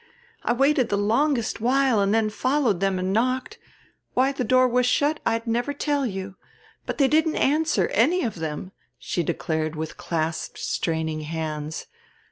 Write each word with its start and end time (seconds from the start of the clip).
I 0.41 0.53
waited 0.53 0.89
the 0.89 0.97
longest 0.97 1.61
while 1.61 1.99
and 2.01 2.11
then 2.11 2.31
followed 2.31 2.79
them 2.79 2.97
and 2.97 3.13
knocked. 3.13 3.59
Why 4.15 4.31
the 4.31 4.43
door 4.43 4.67
was 4.67 4.87
shut 4.87 5.19
I'd 5.27 5.45
never 5.45 5.73
tell 5.75 6.07
you. 6.07 6.37
But 6.87 6.97
they 6.97 7.07
didn't 7.07 7.35
answer, 7.35 7.87
any 7.89 8.23
of 8.23 8.39
them," 8.39 8.71
she 8.97 9.21
declared 9.21 9.75
with 9.75 9.97
clasped 9.97 10.57
straining 10.57 11.21
hands. 11.21 11.85